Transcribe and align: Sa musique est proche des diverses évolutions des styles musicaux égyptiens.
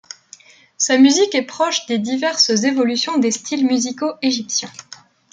Sa 0.77 0.97
musique 0.97 1.35
est 1.35 1.43
proche 1.45 1.85
des 1.85 1.99
diverses 1.99 2.49
évolutions 2.63 3.19
des 3.19 3.29
styles 3.29 3.67
musicaux 3.67 4.13
égyptiens. 4.23 4.71